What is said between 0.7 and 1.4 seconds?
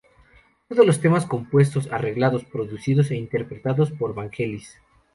los temas